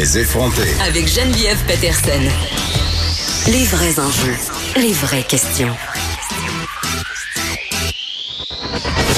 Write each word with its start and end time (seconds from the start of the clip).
Les 0.00 0.16
effronter. 0.16 0.62
Avec 0.88 1.06
Geneviève 1.06 1.62
Peterson. 1.66 2.22
Les 3.48 3.64
vrais 3.64 4.00
enjeux, 4.00 4.34
les 4.76 4.94
vraies 4.94 5.24
questions. 5.24 5.76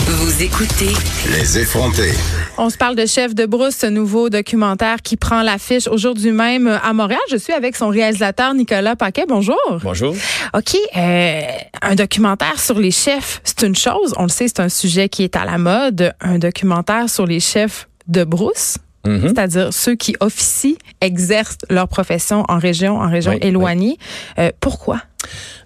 Vous 0.08 0.42
écoutez 0.42 0.92
Les 1.38 1.58
effronter. 1.60 2.10
On 2.58 2.68
se 2.68 2.76
parle 2.76 2.96
de 2.96 3.06
Chef 3.06 3.32
de 3.32 3.46
brousse, 3.46 3.76
ce 3.76 3.86
nouveau 3.86 4.28
documentaire 4.28 5.02
qui 5.02 5.16
prend 5.16 5.42
l'affiche 5.42 5.86
aujourd'hui 5.86 6.32
même 6.32 6.66
à 6.66 6.92
Montréal. 6.92 7.20
Je 7.30 7.36
suis 7.36 7.52
avec 7.52 7.76
son 7.76 7.90
réalisateur 7.90 8.52
Nicolas 8.52 8.96
Paquet. 8.96 9.26
Bonjour. 9.28 9.60
Bonjour. 9.84 10.16
OK. 10.52 10.76
Euh, 10.96 11.42
un 11.80 11.94
documentaire 11.94 12.58
sur 12.58 12.80
les 12.80 12.90
chefs, 12.90 13.40
c'est 13.44 13.62
une 13.62 13.76
chose. 13.76 14.14
On 14.16 14.24
le 14.24 14.30
sait, 14.30 14.48
c'est 14.48 14.58
un 14.58 14.68
sujet 14.68 15.08
qui 15.08 15.22
est 15.22 15.36
à 15.36 15.44
la 15.44 15.58
mode. 15.58 16.12
Un 16.20 16.40
documentaire 16.40 17.08
sur 17.08 17.24
les 17.24 17.38
chefs 17.38 17.86
de 18.08 18.24
brousse. 18.24 18.78
Mhm. 19.06 19.20
C'est-à-dire 19.28 19.72
ceux 19.72 19.94
qui 19.96 20.14
officient, 20.20 20.76
exercent 21.00 21.58
leur 21.70 21.88
profession 21.88 22.44
en 22.48 22.58
région, 22.58 22.96
en 23.00 23.10
région 23.10 23.32
Oui, 23.32 23.38
éloignée. 23.42 23.98
Euh, 24.38 24.50
pourquoi? 24.60 25.00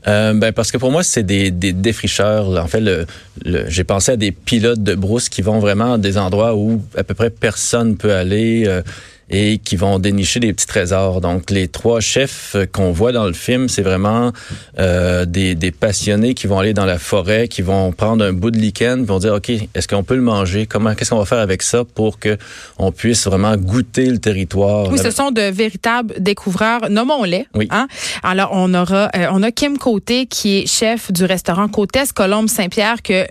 Euh, 0.07 0.33
ben 0.35 0.53
parce 0.53 0.71
que 0.71 0.79
pour 0.79 0.93
moi 0.93 1.03
c'est 1.03 1.23
des, 1.23 1.51
des 1.51 1.73
défricheurs. 1.73 2.49
En 2.63 2.67
fait, 2.69 2.81
le, 2.81 3.07
le- 3.45 3.65
j'ai 3.69 3.85
pensé 3.85 4.13
à 4.13 4.17
des 4.17 4.31
pilotes 4.33 4.83
de 4.83 4.95
brousse 4.95 5.29
qui 5.29 5.43
vont 5.43 5.59
vraiment 5.59 5.95
à 5.95 5.99
des 5.99 6.17
endroits 6.19 6.55
où 6.55 6.83
à 6.97 7.05
peu 7.05 7.15
près 7.15 7.31
personne 7.31 7.97
peut 7.97 8.15
aller 8.15 8.65
euh, 8.67 8.83
et 9.29 9.59
qui 9.59 9.77
vont 9.77 9.99
dénicher 9.99 10.41
des 10.41 10.53
petits 10.53 10.67
trésors. 10.67 11.21
Donc 11.21 11.51
les 11.51 11.69
trois 11.69 12.01
chefs 12.01 12.57
qu'on 12.73 12.93
voit 12.93 13.13
dans 13.13 13.27
le 13.27 13.33
film, 13.33 13.69
c'est 13.69 13.83
vraiment 13.83 14.33
euh, 14.79 15.25
des, 15.25 15.55
des 15.55 15.73
passionnés 15.73 16.35
qui 16.35 16.47
vont 16.47 16.59
aller 16.59 16.75
dans 16.75 16.85
la 16.85 16.99
forêt, 16.99 17.49
qui 17.49 17.63
vont 17.63 17.93
prendre 17.93 18.25
un 18.25 18.33
bout 18.33 18.51
de 18.51 18.59
lichen, 18.59 19.05
vont 19.05 19.19
dire 19.19 19.35
ok, 19.35 19.51
est-ce 19.75 19.89
qu'on 19.89 20.05
peut 20.05 20.17
le 20.17 20.23
manger? 20.23 20.67
Comment 20.67 20.95
Qu'est-ce 20.95 21.11
qu'on 21.11 21.19
va 21.19 21.25
faire 21.25 21.39
avec 21.39 21.63
ça 21.63 21.85
pour 21.85 22.19
que 22.19 22.37
on 22.79 22.93
puisse 22.93 23.27
vraiment 23.27 23.57
goûter 23.57 24.07
le 24.07 24.19
territoire? 24.19 24.91
Oui, 24.91 24.99
ce 24.99 25.11
sont 25.11 25.31
de 25.31 25.43
véritables 25.43 26.15
découvreurs. 26.19 26.89
Nommons-les. 26.89 27.47
Oui. 27.55 27.69
Hein? 27.71 27.89
Alors, 28.23 28.51
on 28.53 28.73
aura, 28.75 29.11
euh, 29.17 29.27
on 29.33 29.43
a 29.43 29.51
Kim 29.51 29.79
Côté 29.79 30.27
qui 30.27 30.59
est 30.59 30.67
chef 30.67 31.11
du 31.13 31.25
restaurant 31.25 31.69
Côtesse 31.69 32.13
Colombe 32.13 32.49
Saint-Pierre 32.49 33.03
que 33.03 33.27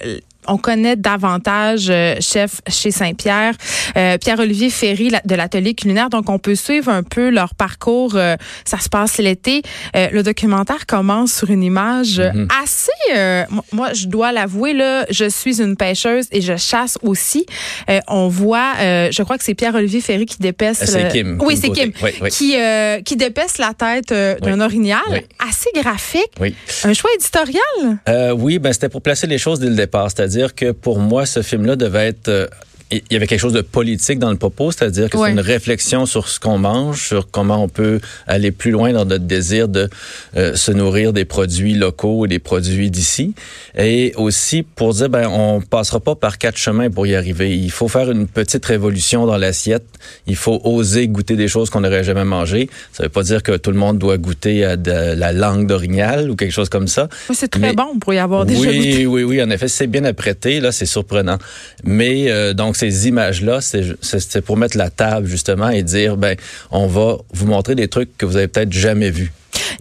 on 0.48 0.58
connaît 0.58 0.96
davantage 0.96 1.88
euh, 1.90 2.16
chef 2.22 2.62
chez 2.68 2.92
Saint-Pierre, 2.92 3.54
Euh, 3.98 4.18
Pierre-Olivier 4.18 4.70
Ferry 4.70 5.10
la- 5.10 5.22
de 5.26 5.36
l'atelier 5.36 5.74
culinaire. 5.74 6.10
Donc, 6.10 6.30
on 6.30 6.40
peut 6.40 6.56
suivre 6.56 6.90
un 6.92 7.04
peu 7.04 7.30
leur 7.30 7.56
parcours. 7.56 8.16
euh, 8.16 8.36
ça 8.66 8.78
se 8.80 8.90
passe 8.90 9.18
l'été. 9.20 9.62
Euh, 9.96 10.10
le 10.12 10.24
documentaire 10.24 10.86
commence 10.86 11.34
sur 11.34 11.50
une 11.50 11.64
image 11.64 12.20
Mhm. 12.20 12.48
assez. 12.64 12.92
Euh, 13.14 13.44
moi- 13.72 13.94
je 13.94 14.08
dois 14.08 14.32
l'avouer 14.32 14.74
là, 14.74 15.06
je 15.10 15.30
suis 15.30 15.62
une 15.62 15.76
pêcheuse 15.76 16.26
et 16.32 16.42
je 16.42 16.56
chasse 16.58 16.98
aussi. 17.04 17.46
Euh, 17.90 18.00
on 18.08 18.28
voit, 18.28 18.74
euh, 18.80 19.10
je 19.12 19.22
crois 19.24 19.38
que 19.38 19.44
c'est 19.44 19.54
Pierre-Olivier 19.54 20.02
Ferry 20.02 20.26
qui 20.26 20.38
dépaisse. 20.40 20.84
C'est 20.86 21.08
Kim. 21.10 21.40
Oui, 21.44 21.58
c'est. 21.58 21.70
Kim. 21.70 21.92
Oui, 22.02 22.12
oui. 22.22 22.30
Qui, 22.30 22.56
qui 23.04 23.16
dépaisse 23.16 23.58
la 23.58 23.74
tête 23.74 24.10
d'un 24.10 24.60
Oui. 24.60 24.62
orignal. 24.62 25.24
Assez 25.48 25.70
graphique. 25.76 26.32
Oui. 26.40 26.56
Un 26.84 26.94
choix 26.94 27.10
éditorial? 27.16 28.34
Oui, 28.38 28.60
ben 28.60 28.72
c'était 28.74 28.90
pour 28.90 29.02
placer 29.02 29.28
les 29.28 29.38
choses 29.38 29.60
dès 29.60 29.70
le 29.70 29.76
départ. 29.76 30.10
C'est-à-dire 30.12 30.56
que 30.56 30.72
pour 30.72 31.00
moi, 31.00 31.26
ce 31.26 31.42
film-là 31.42 31.76
devait 31.76 32.08
être. 32.08 32.50
Il 32.92 33.02
y 33.12 33.16
avait 33.16 33.26
quelque 33.28 33.40
chose 33.40 33.54
de 33.54 33.62
politique 33.62 34.20
dans 34.20 34.30
le 34.32 34.38
propos, 34.38 34.72
c'est-à-dire 34.72 35.10
que 35.10 35.18
Ouais. 35.18 35.28
c'est 35.30 35.34
une 35.34 35.40
réflexion 35.40 36.06
sur 36.06 36.28
ce 36.28 36.40
qu'on 36.40 36.58
mange, 36.60 37.08
sur 37.08 37.30
comment 37.32 37.64
on 37.64 37.68
peut 37.68 38.00
aller 38.28 38.52
plus 38.52 38.72
loin 38.72 38.94
dans 38.94 39.06
notre 39.06 39.26
désir 39.26 39.68
de 39.68 39.90
euh, 40.38 40.56
se 40.56 40.72
nourrir 40.72 41.12
des 41.12 41.26
produits 41.26 41.74
locaux 41.74 42.26
et 42.26 42.30
des 42.30 42.40
produits 42.40 42.92
d'ici. 42.92 43.34
Et 43.78 44.14
aussi 44.18 44.62
pour 44.64 44.94
dire, 44.94 45.10
ben, 45.10 45.28
on 45.28 45.62
passera 45.62 46.00
pas 46.00 46.16
par 46.16 46.38
quatre 46.38 46.58
chemins 46.58 46.90
pour 46.90 47.08
y 47.08 47.16
arriver. 47.16 47.58
Il 47.58 47.72
faut 47.72 47.88
faire 47.88 48.12
une 48.12 48.28
petite 48.28 48.66
révolution 48.66 49.26
dans 49.26 49.38
l'assiette. 49.38 49.86
Il 50.28 50.36
faut 50.36 50.62
oser 50.64 51.08
goûter 51.08 51.36
des 51.36 51.48
choses 51.48 51.70
qu'on 51.72 51.82
n'aurait 51.82 52.04
jamais 52.04 52.24
mangées. 52.26 52.70
Ça 52.94 53.04
veut 53.04 53.10
pas 53.10 53.24
dire 53.24 53.42
que 53.42 53.58
tout 53.58 53.72
le 53.72 53.78
monde 53.78 53.98
doit 53.98 54.18
goûter 54.18 54.64
à 54.64 54.78
de 54.78 54.92
la 54.92 55.34
langue 55.34 55.66
d'orignal 55.68 56.30
ou 56.30 56.36
quelque 56.36 56.52
chose 56.54 56.70
comme 56.70 56.88
ça. 56.88 57.10
Oui, 57.30 57.36
c'est 57.38 57.48
très 57.48 57.60
Mais- 57.62 57.74
bon 57.74 57.98
pour 58.00 58.14
y 58.14 58.20
avoir 58.20 58.46
déjà 58.46 58.60
oui, 58.62 58.78
goûté. 58.78 59.06
oui, 59.08 59.24
oui, 59.24 59.42
en 59.42 59.50
effet, 59.50 59.68
c'est 59.68 59.88
bien 59.88 60.04
apprêté, 60.06 60.60
là, 60.60 60.72
c'est 60.72 60.86
surprenant. 60.86 61.38
Mais 61.84 62.30
euh, 62.30 62.54
donc 62.54 62.75
ces 62.76 63.08
images-là, 63.08 63.60
c'est 63.62 64.42
pour 64.42 64.58
mettre 64.58 64.78
la 64.78 64.90
table 64.90 65.28
justement 65.28 65.70
et 65.70 65.84
dire, 65.84 66.18
ben, 66.18 66.36
on 66.72 66.88
va 66.88 67.18
vous 67.34 67.46
montrer 67.46 67.76
des 67.76 67.88
trucs 67.88 68.18
que 68.18 68.26
vous 68.26 68.38
avez 68.38 68.48
peut-être 68.48 68.74
jamais 68.74 69.10
vus. 69.10 69.32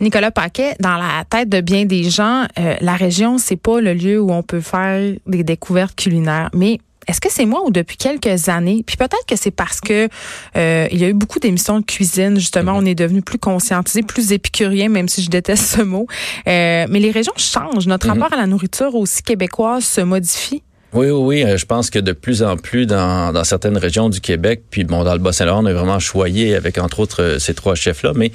Nicolas 0.01 0.31
Paquet, 0.31 0.75
dans 0.81 0.97
la 0.97 1.25
tête 1.29 1.49
de 1.49 1.61
bien 1.61 1.85
des 1.85 2.09
gens, 2.11 2.45
euh, 2.59 2.75
la 2.81 2.95
région, 2.95 3.39
c'est 3.39 3.57
pas 3.57 3.81
le 3.81 3.95
lieu 3.95 4.21
où 4.21 4.33
on 4.33 4.43
peut 4.43 4.61
faire 4.61 5.15
des 5.27 5.45
découvertes 5.45 5.95
culinaires. 5.97 6.51
Mais 6.53 6.79
est-ce 7.07 7.21
que 7.21 7.31
c'est 7.31 7.45
moi 7.45 7.63
ou 7.67 7.71
depuis 7.71 7.97
quelques 7.97 8.49
années, 8.49 8.83
puis 8.87 8.97
peut-être 8.97 9.27
que 9.27 9.37
c'est 9.37 9.51
parce 9.51 9.81
que 9.81 10.09
euh, 10.57 10.89
il 10.91 10.99
y 10.99 11.05
a 11.05 11.09
eu 11.09 11.15
beaucoup 11.15 11.39
d'émissions 11.39 11.81
de 11.81 11.85
cuisine, 11.85 12.39
justement, 12.39 12.73
on 12.77 12.85
est 12.85 12.95
devenu 12.95 13.23
plus 13.23 13.39
conscientisé, 13.39 14.03
plus 14.03 14.33
épicurien, 14.33 14.89
même 14.89 15.09
si 15.09 15.23
je 15.23 15.31
déteste 15.31 15.65
ce 15.77 15.83
mot. 15.83 16.07
Euh, 16.47 16.87
mais 16.89 17.01
les 17.01 17.11
régions 17.11 17.35
changent. 17.37 17.87
Notre 17.87 18.09
rapport 18.09 18.33
à 18.33 18.37
la 18.37 18.47
nourriture 18.47 18.95
aussi 18.95 19.23
québécoise 19.23 19.85
se 19.85 20.01
modifie. 20.01 20.63
Oui, 20.95 21.11
oui, 21.11 21.11
oui. 21.11 21.45
euh, 21.45 21.57
Je 21.57 21.67
pense 21.67 21.91
que 21.91 21.99
de 21.99 22.13
plus 22.13 22.43
en 22.43 22.57
plus 22.57 22.87
dans, 22.87 23.33
dans 23.33 23.45
certaines 23.45 23.77
régions 23.79 24.09
du 24.09 24.21
Québec, 24.21 24.63
puis 24.71 24.85
bon, 24.85 25.03
dans 25.05 25.13
le 25.13 25.19
Bas-Saint-Laurent, 25.19 25.65
on 25.65 25.67
est 25.67 25.73
vraiment 25.73 25.99
choyé 25.99 26.55
avec 26.55 26.79
entre 26.79 27.01
autres 27.01 27.23
euh, 27.23 27.39
ces 27.39 27.55
trois 27.55 27.75
chefs-là, 27.75 28.13
mais 28.15 28.31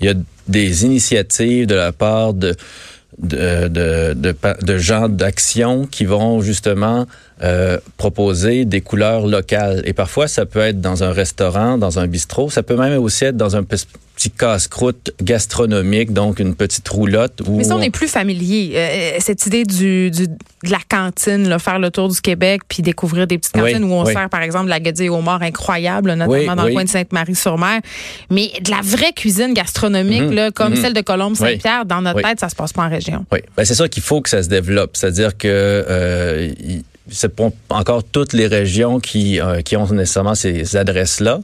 il 0.00 0.06
y 0.06 0.08
a 0.10 0.14
des 0.48 0.84
initiatives 0.84 1.66
de 1.66 1.74
la 1.74 1.92
part 1.92 2.34
de 2.34 2.56
de, 3.18 3.66
de, 3.68 4.14
de, 4.62 4.78
gens 4.78 5.08
d'action 5.08 5.86
qui 5.86 6.04
vont 6.04 6.40
justement 6.40 7.06
euh, 7.42 7.78
proposer 7.96 8.64
des 8.64 8.80
couleurs 8.80 9.26
locales. 9.26 9.82
Et 9.86 9.92
parfois, 9.92 10.28
ça 10.28 10.46
peut 10.46 10.60
être 10.60 10.80
dans 10.80 11.02
un 11.02 11.10
restaurant, 11.10 11.78
dans 11.78 11.98
un 11.98 12.06
bistrot. 12.06 12.48
Ça 12.48 12.62
peut 12.62 12.76
même 12.76 13.02
aussi 13.02 13.24
être 13.24 13.36
dans 13.36 13.56
un 13.56 13.64
petit 14.18 14.30
casse-croûte 14.32 15.12
gastronomique, 15.22 16.12
donc 16.12 16.40
une 16.40 16.56
petite 16.56 16.88
roulotte. 16.88 17.40
Où 17.46 17.56
Mais 17.56 17.62
ça, 17.62 17.76
on 17.76 17.80
est 17.80 17.90
plus 17.90 18.08
familier. 18.08 18.72
Euh, 18.74 19.16
cette 19.20 19.46
idée 19.46 19.62
du, 19.62 20.10
du- 20.10 20.26
de 20.26 20.70
la 20.72 20.80
cantine, 20.88 21.48
là, 21.48 21.60
faire 21.60 21.78
le 21.78 21.92
tour 21.92 22.08
du 22.08 22.20
Québec 22.20 22.62
puis 22.68 22.82
découvrir 22.82 23.28
des 23.28 23.38
petites 23.38 23.54
Oui, 23.54 23.70
cantines 23.72 23.84
où 23.84 23.92
on 23.92 24.04
oui. 24.04 24.12
sert, 24.12 24.28
par 24.28 24.42
exemple, 24.42 24.64
de 24.64 24.70
la 24.70 24.80
guédille 24.80 25.08
au 25.08 25.20
mort 25.20 25.40
incroyable, 25.40 26.10
notamment 26.14 26.32
Oui, 26.32 26.46
dans 26.46 26.64
le 26.64 26.72
coin 26.72 26.82
de 26.82 26.88
Sainte-Marie-sur-Mer. 26.88 27.80
Mais 28.28 28.50
de 28.60 28.70
la 28.72 28.80
vraie 28.82 29.12
cuisine 29.12 29.54
gastronomique, 29.54 30.22
Mhm, 30.22 30.32
là, 30.34 30.50
comme 30.50 30.70
mhm. 30.74 30.80
celle 30.80 30.94
de 30.94 31.00
Colombe-Saint-Pierre, 31.00 31.84
dans 31.86 32.02
notre 32.02 32.20
tête, 32.22 32.40
ça 32.40 32.48
se 32.48 32.56
passe 32.56 32.72
pas 32.72 32.82
en 32.82 32.90
région. 32.90 33.24
Oui, 33.30 33.38
ben 33.56 33.64
c'est 33.64 33.74
ça 33.76 33.88
qu'il 33.88 34.02
faut 34.02 34.20
que 34.20 34.28
ça 34.30 34.42
se 34.42 34.48
développe. 34.48 34.96
C'est-à-dire 34.96 35.36
que 35.38 35.46
euh, 35.46 36.50
c'est 37.10 37.34
pas 37.34 37.50
encore 37.70 38.04
toutes 38.04 38.32
les 38.32 38.46
régions 38.46 39.00
qui, 39.00 39.40
euh, 39.40 39.60
qui 39.62 39.76
ont 39.76 39.86
nécessairement 39.86 40.34
ces 40.34 40.76
adresses-là, 40.76 41.40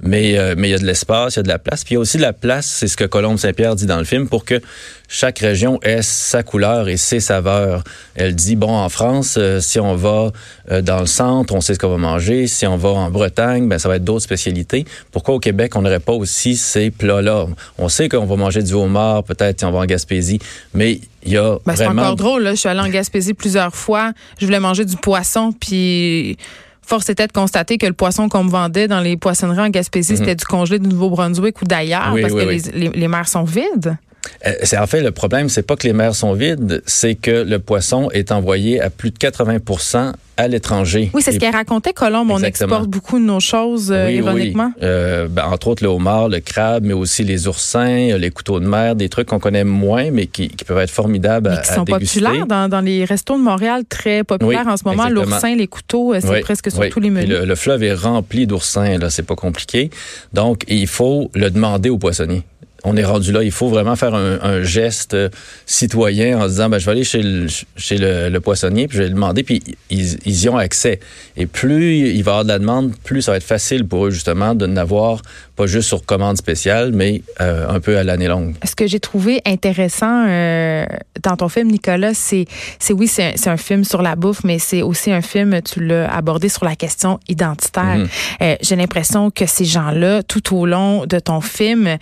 mais 0.00 0.38
euh, 0.38 0.54
mais 0.56 0.68
il 0.68 0.72
y 0.72 0.74
a 0.74 0.78
de 0.78 0.86
l'espace, 0.86 1.34
il 1.34 1.38
y 1.38 1.40
a 1.40 1.42
de 1.42 1.48
la 1.48 1.58
place. 1.58 1.84
Puis 1.84 1.92
il 1.92 1.96
y 1.96 1.98
a 1.98 2.00
aussi 2.00 2.16
de 2.16 2.22
la 2.22 2.32
place, 2.32 2.66
c'est 2.66 2.88
ce 2.88 2.96
que 2.96 3.04
Colombe 3.04 3.38
Saint-Pierre 3.38 3.76
dit 3.76 3.86
dans 3.86 3.98
le 3.98 4.04
film, 4.04 4.28
pour 4.28 4.44
que 4.44 4.60
chaque 5.08 5.38
région 5.38 5.78
ait 5.82 6.02
sa 6.02 6.42
couleur 6.42 6.88
et 6.88 6.96
ses 6.96 7.20
saveurs. 7.20 7.84
Elle 8.14 8.34
dit, 8.34 8.56
bon, 8.56 8.70
en 8.76 8.88
France, 8.88 9.36
euh, 9.38 9.60
si 9.60 9.78
on 9.78 9.94
va 9.94 10.32
euh, 10.70 10.82
dans 10.82 11.00
le 11.00 11.06
centre, 11.06 11.54
on 11.54 11.60
sait 11.60 11.74
ce 11.74 11.78
qu'on 11.78 11.90
va 11.90 11.96
manger. 11.96 12.46
Si 12.46 12.66
on 12.66 12.76
va 12.76 12.88
en 12.90 13.10
Bretagne, 13.10 13.68
ben 13.68 13.78
ça 13.78 13.88
va 13.88 13.96
être 13.96 14.04
d'autres 14.04 14.24
spécialités. 14.24 14.84
Pourquoi 15.12 15.34
au 15.34 15.38
Québec, 15.40 15.76
on 15.76 15.82
n'aurait 15.82 16.00
pas 16.00 16.12
aussi 16.12 16.56
ces 16.56 16.90
plats-là? 16.90 17.46
On 17.78 17.88
sait 17.88 18.08
qu'on 18.08 18.26
va 18.26 18.36
manger 18.36 18.62
du 18.62 18.72
homard, 18.74 19.22
peut-être 19.24 19.60
si 19.60 19.64
on 19.64 19.70
va 19.72 19.80
en 19.80 19.86
Gaspésie, 19.86 20.38
mais 20.74 21.00
il 21.24 21.32
y 21.32 21.36
a 21.36 21.56
Ben, 21.64 21.76
c'est 21.76 21.84
vraiment... 21.84 22.02
encore 22.02 22.16
drôle. 22.16 22.42
Là. 22.42 22.50
Je 22.52 22.56
suis 22.60 22.68
allée 22.68 22.80
en 22.80 22.88
Gaspésie 22.88 23.34
plusieurs 23.34 23.74
fois. 23.74 24.12
Je 24.40 24.46
voulais 24.46 24.60
manger 24.60 24.84
du 24.84 24.96
poisson, 24.96 25.52
puis 25.52 26.36
force 26.82 27.08
était 27.08 27.26
de 27.26 27.32
constater 27.32 27.78
que 27.78 27.86
le 27.86 27.92
poisson 27.94 28.28
qu'on 28.28 28.44
me 28.44 28.50
vendait 28.50 28.86
dans 28.86 29.00
les 29.00 29.16
poissonneries 29.16 29.60
en 29.66 29.70
Gaspésie, 29.70 30.16
c'était 30.16 30.36
du 30.36 30.44
congelé 30.44 30.78
du 30.78 30.88
Nouveau-Brunswick 30.88 31.60
ou 31.62 31.64
d'ailleurs, 31.64 32.08
Mhm. 32.08 32.14
Oui, 32.14 32.20
parce 32.22 32.32
oui, 32.34 32.42
que 32.42 32.48
oui. 32.48 32.62
Les, 32.74 32.80
les, 32.80 32.88
les 32.90 33.08
mers 33.08 33.28
sont 33.28 33.42
vides. 33.44 33.96
Euh, 34.46 34.52
C'est 34.62 34.78
en 34.78 34.86
fait 34.86 35.00
le 35.02 35.10
problème, 35.12 35.48
c'est 35.48 35.62
pas 35.62 35.76
que 35.76 35.86
les 35.86 35.92
mers 35.92 36.14
sont 36.14 36.32
vides, 36.32 36.82
c'est 36.86 37.14
que 37.14 37.42
le 37.42 37.58
poisson 37.58 38.08
est 38.12 38.32
envoyé 38.32 38.80
à 38.80 38.90
plus 38.90 39.10
de 39.10 39.16
80% 39.18 40.12
à 40.38 40.48
l'étranger. 40.48 41.10
Oui, 41.14 41.22
c'est 41.22 41.32
ce 41.32 41.38
qu'elle 41.38 41.54
racontait, 41.54 41.94
Colombe. 41.94 42.30
On 42.30 42.42
exporte 42.42 42.88
beaucoup 42.88 43.18
de 43.18 43.24
nos 43.24 43.40
choses, 43.40 43.90
euh, 43.90 44.08
Oui, 44.08 44.16
ironiquement. 44.16 44.70
oui. 44.76 44.82
Euh, 44.82 45.28
ben, 45.30 45.44
entre 45.46 45.68
autres 45.68 45.82
le 45.82 45.88
homard, 45.88 46.28
le 46.28 46.40
crabe, 46.40 46.84
mais 46.84 46.92
aussi 46.92 47.24
les 47.24 47.48
oursins, 47.48 48.18
les 48.18 48.30
couteaux 48.30 48.60
de 48.60 48.66
mer, 48.66 48.96
des 48.96 49.08
trucs 49.08 49.28
qu'on 49.28 49.38
connaît 49.38 49.64
moins, 49.64 50.10
mais 50.10 50.26
qui, 50.26 50.48
qui 50.48 50.64
peuvent 50.66 50.76
être 50.78 50.90
formidables 50.90 51.48
Mais 51.48 51.56
à, 51.56 51.60
qui 51.62 51.70
à 51.70 51.74
sont 51.76 51.84
déguster. 51.84 52.20
populaires 52.20 52.46
dans, 52.46 52.68
dans 52.68 52.82
les 52.82 53.06
restos 53.06 53.38
de 53.38 53.42
Montréal, 53.42 53.84
très 53.88 54.24
populaires 54.24 54.64
Oui, 54.66 54.72
en 54.72 54.76
ce 54.76 54.84
moment. 54.84 55.08
L'oursin, 55.08 55.54
les 55.54 55.68
couteaux, 55.68 56.12
c'est 56.20 56.40
presque 56.42 56.70
sur 56.70 56.86
tous 56.90 57.00
les 57.00 57.08
menus. 57.10 57.30
Le, 57.30 57.46
le 57.46 57.54
fleuve 57.54 57.82
est 57.82 57.94
rempli 57.94 58.46
d'oursins, 58.46 58.98
là, 58.98 59.08
c'est 59.08 59.22
pas 59.26 59.36
compliqué. 59.36 59.88
Donc, 60.34 60.64
il 60.68 60.86
faut 60.86 61.30
le 61.34 61.48
demander 61.50 61.88
aux 61.88 61.98
poissonniers. 61.98 62.42
On 62.88 62.96
est 62.96 63.04
rendu 63.04 63.32
là, 63.32 63.42
il 63.42 63.50
faut 63.50 63.68
vraiment 63.68 63.96
faire 63.96 64.14
un, 64.14 64.38
un 64.40 64.62
geste 64.62 65.14
euh, 65.14 65.28
citoyen 65.66 66.38
en 66.38 66.44
se 66.44 66.48
disant, 66.48 66.68
ben, 66.68 66.78
je 66.78 66.86
vais 66.86 66.92
aller 66.92 67.04
chez 67.04 67.20
le, 67.20 67.48
chez 67.76 67.98
le, 67.98 68.28
le 68.28 68.40
poissonnier, 68.40 68.86
puis 68.86 68.96
je 68.96 69.02
vais 69.02 69.08
le 69.08 69.14
demander, 69.14 69.42
puis 69.42 69.62
ils, 69.90 70.18
ils 70.24 70.44
y 70.44 70.48
ont 70.48 70.56
accès. 70.56 71.00
Et 71.36 71.46
plus 71.46 71.96
il 71.98 72.22
va 72.22 72.30
y 72.30 72.34
avoir 72.34 72.44
de 72.44 72.48
la 72.48 72.58
demande, 72.58 72.92
plus 73.02 73.22
ça 73.22 73.32
va 73.32 73.38
être 73.38 73.44
facile 73.44 73.86
pour 73.86 74.06
eux, 74.06 74.10
justement, 74.10 74.54
de 74.54 74.66
n'avoir 74.66 75.22
pas 75.56 75.66
juste 75.66 75.88
sur 75.88 76.04
commande 76.04 76.36
spéciale, 76.36 76.92
mais 76.92 77.22
euh, 77.40 77.66
un 77.68 77.80
peu 77.80 77.96
à 77.96 78.04
l'année 78.04 78.28
longue. 78.28 78.54
Ce 78.62 78.76
que 78.76 78.86
j'ai 78.86 79.00
trouvé 79.00 79.40
intéressant 79.46 80.26
euh, 80.28 80.84
dans 81.22 81.36
ton 81.36 81.48
film, 81.48 81.70
Nicolas, 81.70 82.12
c'est, 82.14 82.44
c'est 82.78 82.92
oui, 82.92 83.08
c'est 83.08 83.34
un, 83.48 83.56
film 83.56 83.84
sur 83.84 84.02
la 84.02 84.16
bouffe, 84.16 84.44
mais 84.44 84.58
c'est 84.58 84.82
aussi 84.82 85.10
un 85.10 85.22
film, 85.22 85.60
tu 85.62 85.82
l'as 85.82 86.14
abordé 86.14 86.50
sur 86.50 86.64
la 86.66 86.76
question 86.76 87.18
identitaire. 87.26 87.96
Mhm. 87.96 88.08
Euh, 88.42 88.56
j'ai 88.60 88.76
l'impression 88.76 89.30
que 89.30 89.46
ces 89.46 89.64
gens-là, 89.64 90.22
tout 90.22 90.54
au 90.54 90.66
long 90.66 91.06
de 91.06 91.18
ton 91.18 91.40
film, 91.40 91.96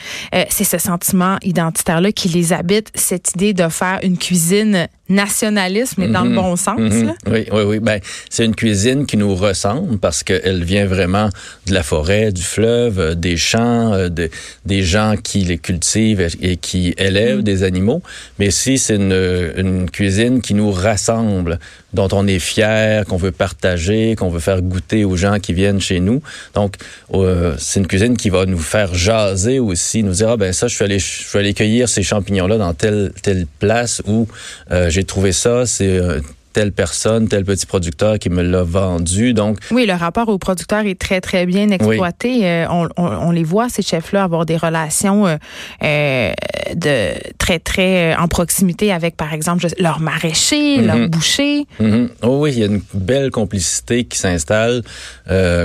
c'est 0.50 0.64
ce 0.74 0.78
sentiment 0.78 1.36
identitaire-là 1.42 2.10
qui 2.10 2.28
les 2.28 2.52
habite, 2.52 2.90
cette 2.96 3.32
idée 3.34 3.52
de 3.52 3.68
faire 3.68 4.00
une 4.02 4.18
cuisine 4.18 4.88
nationaliste, 5.08 5.94
mais 5.98 6.08
dans 6.08 6.22
le 6.24 6.30
Mhm. 6.30 6.36
bon 6.36 6.56
sens. 6.56 6.78
Mhm. 6.78 7.06
là. 7.06 7.14
Oui, 7.30 7.44
oui, 7.52 7.62
oui. 7.66 7.78
Ben, 7.80 8.00
c'est 8.30 8.44
une 8.44 8.54
cuisine 8.54 9.06
qui 9.06 9.16
nous 9.16 9.34
ressemble 9.34 9.98
parce 9.98 10.22
qu'elle 10.22 10.64
vient 10.64 10.86
vraiment 10.86 11.28
de 11.66 11.74
la 11.74 11.82
forêt, 11.82 12.32
du 12.32 12.42
fleuve, 12.42 12.98
euh, 12.98 13.14
des 13.14 13.36
champs, 13.36 13.92
euh, 13.92 14.08
de- 14.08 14.30
des 14.64 14.82
gens 14.82 15.14
qui 15.22 15.40
les 15.40 15.58
cultivent 15.58 16.26
et, 16.40 16.56
qui 16.56 16.94
élèvent 16.98 17.42
des 17.42 17.62
animaux. 17.64 18.02
Mais 18.38 18.50
si 18.50 18.78
c'est 18.78 18.96
une, 18.96 19.52
une 19.56 19.90
cuisine 19.90 20.40
qui 20.40 20.54
nous 20.54 20.70
rassemble, 20.70 21.58
dont 21.92 22.08
on 22.12 22.26
est 22.26 22.40
fier, 22.40 23.04
qu'on 23.06 23.16
veut 23.18 23.30
partager, 23.30 24.16
qu'on 24.16 24.28
veut 24.28 24.40
faire 24.40 24.62
goûter 24.62 25.04
aux 25.04 25.16
gens 25.16 25.38
qui 25.38 25.52
viennent 25.52 25.80
chez 25.80 26.00
nous. 26.00 26.22
Donc, 26.54 26.74
euh, 27.12 27.54
c'est 27.58 27.78
une 27.78 27.86
cuisine 27.86 28.16
qui 28.16 28.30
va 28.30 28.46
nous 28.46 28.58
faire 28.58 28.92
jaser 28.94 29.60
aussi, 29.60 30.02
nous 30.02 30.12
dire 30.12 30.30
ah 30.30 30.36
ben 30.36 30.52
ça, 30.52 30.66
je 30.66 30.74
suis 30.74 30.84
allé, 30.84 30.98
je 30.98 31.04
suis 31.28 31.38
allé 31.38 31.54
cueillir 31.54 31.88
ces 31.88 32.02
champignons-là 32.02 32.58
dans 32.58 32.74
telle 32.74 33.12
telle 33.22 33.46
place 33.60 34.02
où 34.08 34.26
euh, 34.72 34.90
j'ai 34.94 35.02
trouvé 35.02 35.32
ça, 35.32 35.66
c'est 35.66 35.98
euh, 35.98 36.20
telle 36.54 36.72
personne, 36.72 37.28
tel 37.28 37.44
petit 37.44 37.66
producteur 37.66 38.18
qui 38.18 38.30
me 38.30 38.40
l'a 38.42 38.62
vendu. 38.62 39.34
Donc, 39.34 39.58
Oui, 39.70 39.84
le 39.86 39.92
rapport 39.92 40.28
au 40.30 40.38
producteur 40.38 40.86
est 40.86 40.98
très, 40.98 41.20
très 41.20 41.44
bien 41.44 41.68
exploité. 41.70 42.46
Euh, 42.48 42.66
on, 42.70 42.88
on- 42.96 43.04
on 43.28 43.30
les 43.30 43.44
voit, 43.44 43.68
ces 43.68 43.82
chefs-là, 43.82 44.22
avoir 44.24 44.46
des 44.46 44.56
relations 44.56 45.26
euh, 45.26 45.36
euh, 45.82 46.32
de 46.74 47.10
très, 47.38 47.58
très 47.58 48.14
en 48.16 48.28
proximité 48.28 48.90
avec, 48.92 49.16
par 49.16 49.34
exemple, 49.34 49.66
leur 49.78 50.00
maraîcher, 50.00 50.78
Mhm. 50.78 50.86
leur 50.86 51.08
boucher. 51.10 51.66
Mhm. 51.80 52.08
Oh 52.22 52.38
oui, 52.40 52.52
il 52.54 52.58
y 52.60 52.62
a 52.62 52.66
une 52.66 52.80
belle 52.94 53.30
complicité 53.30 54.04
qui 54.04 54.16
s'installe. 54.18 54.82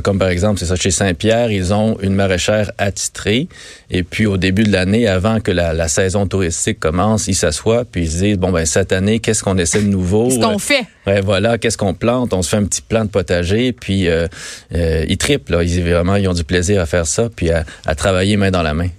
Comme 0.03 0.19
par 0.19 0.30
exemple, 0.30 0.59
c'est 0.59 0.65
ça, 0.65 0.75
chez 0.75 0.91
Saint-Pierre, 0.91 1.51
ils 1.51 1.74
ont 1.74 1.97
une 2.01 2.15
maraîchère 2.15 2.71
attitrée. 2.77 3.47
Et 3.91 4.03
puis 4.03 4.25
au 4.25 4.38
début 4.38 4.63
de 4.63 4.71
l'année, 4.71 5.07
avant 5.07 5.39
que 5.39 5.51
la, 5.51 5.74
la 5.74 5.88
saison 5.88 6.25
touristique 6.27 6.80
commence, 6.80 7.27
ils 7.27 7.36
s'assoient 7.36 7.86
puis 7.86 8.03
ils 8.03 8.12
se 8.12 8.18
disent 8.18 8.38
bon 8.38 8.51
ben 8.51 8.65
cette 8.65 8.91
année, 8.91 9.19
qu'est-ce 9.19 9.44
qu'on 9.44 9.57
essaie 9.57 9.81
de 9.81 9.88
nouveau? 9.88 10.30
Qu'on 10.39 10.57
fait. 10.83 11.11
Ouais, 11.11 11.21
voilà, 11.21 11.57
qu'est-ce 11.57 11.77
qu'on 11.77 11.93
plante? 11.93 12.33
On 12.33 12.41
se 12.41 12.49
fait 12.49 12.57
un 12.57 12.65
petit 12.65 12.81
plan 12.81 13.05
de 13.05 13.09
potager, 13.09 13.73
puis 13.73 14.07
euh, 14.07 14.27
euh, 14.73 15.05
ils 15.07 15.17
triplent. 15.17 15.51
Là, 15.51 15.63
ils 15.63 15.81
vraiment, 15.81 16.15
ils 16.15 16.27
ont 16.27 16.33
du 16.33 16.43
plaisir 16.43 16.81
à 16.81 16.85
faire 16.85 17.07
ça, 17.07 17.29
puis 17.35 17.51
à, 17.51 17.65
à 17.85 17.95
travailler 17.95 18.37
main 18.37 18.51
dans 18.51 18.63
la 18.63 18.73
main. 18.73 18.89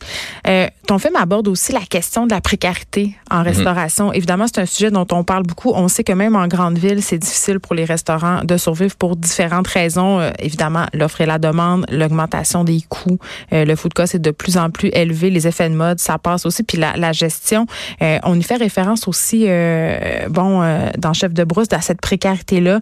Euh, 0.46 0.66
ton 0.90 0.98
film 0.98 1.14
aborde 1.14 1.46
aussi 1.46 1.70
la 1.70 1.82
question 1.88 2.26
de 2.26 2.32
la 2.32 2.40
précarité 2.40 3.14
Mhm. 3.30 3.38
en 3.38 3.42
restauration. 3.44 4.12
Évidemment, 4.12 4.46
c'est 4.48 4.60
un 4.60 4.66
sujet 4.66 4.90
dont 4.90 5.06
on 5.12 5.22
parle 5.22 5.44
beaucoup. 5.44 5.70
On 5.72 5.86
sait 5.86 6.02
que 6.02 6.12
même 6.12 6.34
en 6.34 6.48
grande 6.48 6.78
ville, 6.78 7.00
c'est 7.00 7.16
difficile 7.16 7.60
pour 7.60 7.76
les 7.76 7.84
restaurants 7.84 8.42
de 8.42 8.56
survivre 8.56 8.96
pour 8.96 9.14
différentes 9.14 9.68
raisons. 9.68 10.18
Euh, 10.18 10.32
évidemment, 10.40 10.86
l'offre 10.92 11.20
et 11.20 11.26
la 11.26 11.38
demande, 11.38 11.86
l'augmentation 11.92 12.64
des 12.64 12.80
coûts, 12.88 13.20
euh, 13.52 13.64
le 13.64 13.76
food 13.76 13.94
cost 13.94 14.16
est 14.16 14.18
de 14.18 14.32
plus 14.32 14.56
en 14.56 14.70
plus 14.70 14.90
élevé, 14.92 15.30
les 15.30 15.46
effets 15.46 15.70
de 15.70 15.76
mode, 15.76 16.00
ça 16.00 16.18
passe 16.18 16.44
aussi. 16.44 16.64
Puis 16.64 16.76
la, 16.76 16.96
la 16.96 17.12
gestion, 17.12 17.66
euh, 18.02 18.18
on 18.24 18.36
y 18.36 18.42
fait 18.42 18.56
référence 18.56 19.06
aussi, 19.06 19.46
bon, 20.28 20.50
dans 20.98 21.12
Chef 21.12 21.32
de 21.32 21.44
brousse, 21.44 21.68
à 21.70 21.80
cette 21.82 22.00
précarité-là. 22.00 22.80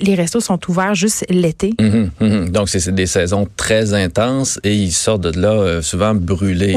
Les 0.00 0.14
restos 0.14 0.40
sont 0.40 0.60
ouverts 0.68 0.94
juste 0.94 1.24
l'été. 1.30 1.72
Mhm, 1.80 2.10
mhm. 2.20 2.48
Donc, 2.50 2.68
c'est 2.68 2.94
des 2.94 3.06
saisons 3.06 3.48
très 3.56 3.94
intenses 3.94 4.60
et 4.62 4.74
ils 4.74 4.92
sortent 4.92 5.22
de 5.22 5.40
là 5.40 5.80
souvent 5.80 6.14
brûlés. 6.14 6.76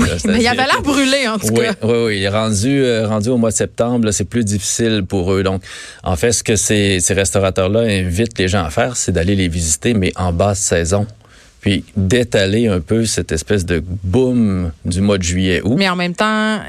Avait 0.54 0.68
l'air 0.72 0.82
brûlé, 0.82 1.28
en 1.28 1.38
tout 1.38 1.48
Oui, 1.54 1.66
cas. 1.66 1.74
oui, 1.84 1.98
oui. 2.06 2.28
Rendu, 2.28 2.84
euh, 2.84 3.08
rendu 3.08 3.30
au 3.30 3.38
mois 3.38 3.52
de 3.52 3.56
septembre, 3.56 4.12
c'est 4.12 4.24
plus 4.26 4.44
difficile 4.46 5.04
pour 5.08 5.34
eux. 5.34 5.44
Donc, 5.44 5.62
en 6.04 6.16
fait, 6.16 6.32
ce 6.32 6.44
que 6.44 6.56
ces, 6.56 7.00
ces 7.00 7.14
restaurateurs-là 7.14 7.82
invitent 7.82 8.38
les 8.40 8.48
gens 8.48 8.64
à 8.64 8.70
faire, 8.70 8.96
c'est 8.96 9.12
d'aller 9.12 9.36
les 9.36 9.48
visiter, 9.48 9.94
mais 9.94 10.12
en 10.16 10.32
basse 10.34 10.60
saison. 10.60 11.06
Puis 11.64 11.84
d'étaler 11.96 12.68
un 12.68 12.82
peu 12.82 13.06
cette 13.06 13.32
espèce 13.32 13.66
de 13.66 13.82
boom 14.04 14.72
du 14.84 15.00
mois 15.02 15.18
de 15.18 15.24
juillet 15.24 15.62
août. 15.64 15.76
Mais 15.78 15.88
en 15.88 15.96
même 15.96 16.14
temps, 16.14 16.26
euh, 16.58 16.60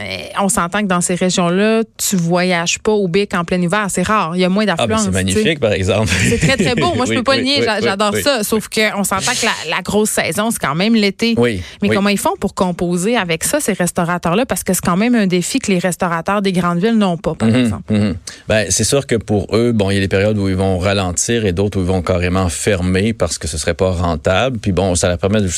on 0.41 0.49
s'entend 0.49 0.83
que 0.83 0.87
dans 0.87 1.01
ces 1.01 1.17
régions-là, 1.17 1.83
tu 1.99 2.15
voyages 2.17 2.79
pas 2.79 2.93
au 2.93 3.09
bic 3.09 3.35
en 3.35 3.45
plein 3.45 3.61
hiver. 3.61 3.87
C'est 3.89 4.03
rare. 4.05 4.37
Il 4.37 4.41
y 4.41 4.45
a 4.45 4.49
moins 4.49 4.65
Ah, 4.69 4.77
ben 4.77 4.87
d'affluence. 4.87 5.01
c'est 5.01 5.07
tu 5.09 5.13
sais. 5.13 5.35
magnifique, 5.35 5.61
par 5.61 5.73
exemple. 5.73 6.09
C'est 6.29 6.39
très, 6.39 6.57
très 6.57 6.75
beau. 6.77 6.95
Moi, 6.95 7.07
je 7.07 7.11
Oui, 7.15 7.17
peux 7.17 7.23
pas 7.25 7.35
le 7.37 7.43
oui, 7.43 7.49
nier. 7.49 7.57
oui, 7.61 7.67
J'adore 7.83 8.17
ça. 8.17 8.45
Sauf 8.45 8.69
qu'on 8.69 9.03
s'entend 9.05 9.33
que 9.33 9.45
la, 9.45 9.77
la 9.77 9.83
grosse 9.83 10.11
saison, 10.11 10.51
c'est 10.53 10.61
quand 10.61 10.75
même 10.77 10.95
l'été. 10.95 11.35
Oui. 11.37 11.61
Mais 11.83 11.89
comment 11.89 12.09
ils 12.09 12.19
font 12.19 12.37
pour 12.39 12.55
composer 12.55 13.17
avec 13.17 13.43
ça, 13.45 13.59
ces 13.61 13.73
restaurateurs-là? 13.73 14.47
Parce 14.47 14.63
que 14.63 14.73
c'est 14.75 14.85
quand 14.85 14.97
même 14.97 15.15
un 15.17 15.27
défi 15.27 15.59
que 15.59 15.73
les 15.73 15.79
restaurateurs 15.81 16.41
des 16.41 16.53
grandes 16.53 16.79
villes 16.79 16.97
n'ont 16.99 17.17
pas, 17.17 17.35
par 17.35 17.49
Mhm, 17.49 17.57
exemple. 17.57 17.93
mhm. 17.93 18.15
Ben, 18.49 18.67
c'est 18.71 18.85
sûr 18.85 19.07
que 19.07 19.17
pour 19.17 19.49
eux, 19.57 19.73
bon, 19.73 19.91
il 19.91 19.95
y 19.95 19.99
a 19.99 20.01
des 20.01 20.09
périodes 20.09 20.39
où 20.39 20.49
ils 20.49 20.55
vont 20.57 20.79
ralentir 20.79 21.47
et 21.47 21.53
d'autres 21.53 21.79
où 21.79 21.83
ils 21.83 21.87
vont 21.89 22.03
carrément 22.03 22.49
fermer 22.49 23.13
parce 23.13 23.39
que 23.39 23.49
ce 23.49 23.59
serait 23.59 23.75
pas 23.75 23.91
rentable. 23.91 24.59
Puis 24.59 24.73
bon, 24.73 24.84
ça 24.95 25.09
leur 25.09 25.19
permet 25.19 25.41
de- 25.41 25.49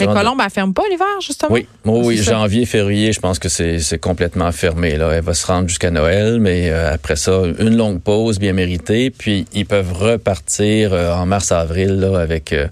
elle 0.44 0.50
ferme 0.50 0.72
pas 0.72 0.82
l'hiver, 0.90 1.06
justement? 1.20 1.52
Oui, 1.52 1.66
oui, 1.84 2.00
oui, 2.04 2.18
ça. 2.18 2.32
janvier, 2.32 2.66
février, 2.66 3.12
je 3.12 3.20
pense 3.20 3.38
que 3.38 3.48
c'est 3.48 3.98
complètement 4.00 4.52
fermé. 4.52 4.96
Là. 4.96 5.10
Elle 5.12 5.24
va 5.24 5.34
se 5.34 5.46
rendre 5.46 5.68
jusqu'à 5.68 5.90
Noël, 5.90 6.38
mais 6.40 6.70
euh, 6.70 6.94
après 6.94 7.16
ça, 7.16 7.42
une 7.58 7.76
longue 7.76 8.00
pause 8.00 8.38
bien 8.38 8.52
méritée. 8.52 9.10
Puis 9.10 9.46
ils 9.52 9.66
peuvent 9.66 9.92
repartir 9.92 10.92
euh, 10.92 11.12
en 11.12 11.26
mars-avril 11.26 12.08
avec, 12.16 12.52
euh, 12.52 12.68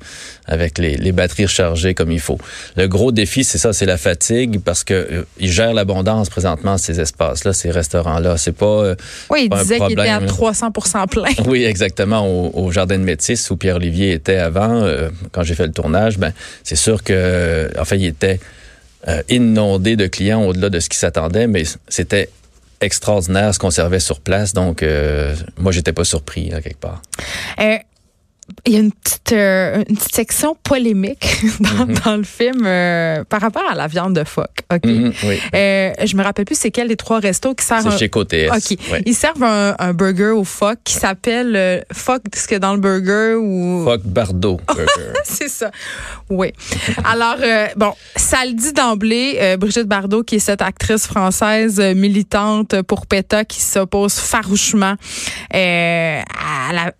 avec 0.47 0.79
les, 0.79 0.97
les 0.97 1.13
batteries 1.13 1.47
rechargées 1.47 1.95
comme 1.95 2.11
il 2.11 2.21
faut. 2.21 2.39
Le 2.77 2.87
gros 2.87 3.13
défi, 3.13 3.45
c'est 3.45 3.59
ça, 3.59 3.73
c'est 3.73 3.87
la 3.87 3.97
fatigue 3.97 4.61
parce 4.61 4.85
que 4.85 4.95
euh, 4.95 5.25
ils 5.39 5.51
gèrent 5.51 5.75
l'abondance 5.75 6.29
présentement 6.29 6.79
ces 6.79 7.01
espaces-là, 7.01 7.53
ces 7.53 7.71
restaurants-là. 7.71 8.37
C'est 8.37 8.53
pas 8.53 8.67
euh, 8.67 8.95
Oui, 9.31 9.45
il 9.45 9.49
pas 9.49 9.59
un 9.59 9.63
disait 9.63 9.79
qu'il 9.79 9.93
était 9.93 10.03
à 10.03 10.21
problème, 10.21 10.27
là. 10.27 10.71
300 10.71 11.07
plein. 11.07 11.25
oui, 11.47 11.65
exactement. 11.65 12.27
Au, 12.27 12.51
au 12.55 12.71
Jardin 12.71 12.99
de 12.99 13.05
Métis, 13.05 13.51
où 13.51 13.57
Pierre-Olivier 13.57 14.13
était 14.13 14.37
avant, 14.37 14.83
euh, 14.83 15.11
quand 15.33 15.43
j'ai 15.43 15.55
fait 15.55 15.67
le 15.67 15.73
tournage, 15.73 16.19
ben, 16.19 16.33
c'est 16.63 16.77
sûr 16.77 17.03
que, 17.03 17.71
en 17.79 17.85
fait, 17.85 17.97
il 17.97 18.07
était 18.07 18.41
euh, 19.09 19.23
inondé 19.29 19.97
de 19.97 20.07
clients 20.07 20.45
au-delà 20.45 20.71
de 20.71 20.81
ce 20.81 20.89
qui 20.89 20.97
s'attendait, 20.97 21.47
mais 21.47 21.65
c'était 21.89 22.31
extraordinaire 22.81 23.55
ce 23.55 23.59
qu'on 23.59 23.71
servait 23.71 24.01
sur 24.01 24.21
place. 24.21 24.55
Donc, 24.55 24.83
euh, 24.83 25.35
moi, 25.59 25.73
j'étais 25.73 25.93
pas 25.93 26.05
surpris, 26.05 26.49
là, 26.49 26.63
quelque 26.63 26.81
part. 26.81 27.03
Euh, 27.61 27.77
il 28.67 28.73
y 28.73 28.77
a 28.77 28.81
une 28.81 28.93
petite, 28.93 29.33
euh, 29.33 29.83
une 29.89 29.97
petite 29.97 30.15
section 30.15 30.57
polémique 30.63 31.27
dans, 31.61 31.87
dans 31.87 32.17
le 32.17 32.23
film 32.23 32.65
euh, 32.65 33.25
par 33.25 33.41
rapport 33.41 33.65
à 33.71 33.75
la 33.75 33.87
viande 33.87 34.15
de 34.15 34.25
phoque. 34.25 34.61
OK? 34.73 34.85
Mhm, 34.85 35.13
oui. 35.25 35.41
Euh, 35.55 35.93
je 36.05 36.17
me 36.17 36.23
rappelle 36.23 36.45
plus 36.45 36.59
c'est 36.59 36.71
quel 36.71 36.89
des 36.89 36.97
trois 36.97 37.21
restos 37.21 37.55
qui 37.55 37.65
servent 37.65 37.91
C'est 37.91 37.99
chez 37.99 38.09
Côté 38.09 38.49
S. 38.53 38.73
OK. 38.73 38.79
Oui. 38.93 38.99
Ils 39.07 39.15
servent 39.15 39.43
un, 39.43 39.75
un 39.79 39.93
burger 39.93 40.31
au 40.31 40.45
phoque 40.45 40.79
qui 40.85 40.95
s'appelle 40.95 41.85
phoque 41.93 42.23
ce 42.35 42.47
que 42.47 42.57
dans 42.57 42.75
le 42.75 42.81
burger 42.81 43.35
ou 43.35 43.85
Fuck 43.85 44.03
Bardo 44.05 44.61
Burger. 44.67 44.87
c'est 45.25 45.49
ça. 45.49 45.71
Oui. 46.31 46.53
Alors 47.05 47.37
bon, 47.77 47.93
ça 48.17 48.45
le 48.45 48.53
dit 48.53 48.73
d'emblée 48.73 49.57
Brigitte 49.59 49.89
Bardot 49.89 50.23
qui 50.23 50.37
est 50.37 50.41
cette 50.41 50.63
actrice 50.63 51.07
française 51.07 51.81
militante 51.81 52.83
pour 52.83 53.07
PETA 53.07 53.45
qui 53.45 53.61
s'oppose 53.61 54.15
farouchement 54.15 54.97
à 55.51 56.73
la 56.73 56.93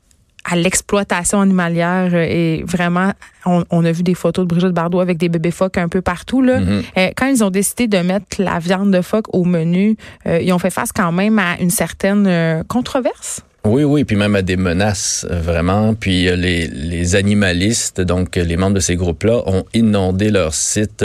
à 0.45 0.57
l'exploitation 0.57 1.41
animalière 1.41 2.11
euh, 2.13 2.27
et 2.29 2.65
vraiment 2.67 3.13
on, 3.47 3.65
on 3.71 3.85
a 3.85 3.93
vu 3.93 4.03
des 4.03 4.15
photos 4.15 4.45
de 4.45 4.49
Brigitte 4.49 4.73
Bardot 4.73 5.01
avec 5.01 5.19
des 5.19 5.29
bébés 5.29 5.51
phoques 5.51 5.79
un 5.79 5.89
peu 5.89 6.03
partout 6.03 6.43
là. 6.43 6.61
Mhm. 6.61 6.83
Euh, 6.99 7.11
quand 7.17 7.27
ils 7.27 7.43
ont 7.43 7.51
décidé 7.51 7.87
de 7.87 7.99
mettre 7.99 8.43
la 8.43 8.59
viande 8.59 8.91
de 8.91 9.01
phoque 9.01 9.33
au 9.35 9.45
menu, 9.45 9.97
euh, 10.27 10.41
ils 10.41 10.53
ont 10.53 10.59
fait 10.59 10.71
face 10.71 10.93
quand 10.93 11.13
même 11.13 11.39
à 11.39 11.59
une 11.61 11.71
certaine 11.71 12.27
euh, 12.27 12.63
controverse. 12.69 13.43
Oui, 13.67 13.83
oui, 13.83 14.05
puis 14.05 14.15
même 14.15 14.37
à 14.37 14.43
des 14.43 14.59
menaces, 14.59 15.27
euh, 15.31 15.41
vraiment. 15.41 15.95
Puis 15.95 16.29
euh, 16.29 16.37
les, 16.37 16.67
les 16.67 17.17
animalistes, 17.17 18.03
donc 18.03 18.37
euh, 18.37 18.45
les 18.45 18.59
membres 18.59 18.75
de 18.75 18.81
ces 18.81 18.95
groupes-là, 18.95 19.43
ont 19.47 19.65
inondé 19.73 20.29
leur 20.31 20.53
site 20.53 21.03